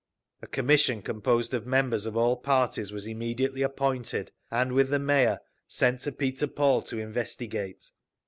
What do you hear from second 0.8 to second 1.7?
composed of